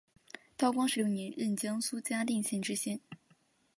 [0.57, 2.99] 道光十六年任江苏嘉定县知县。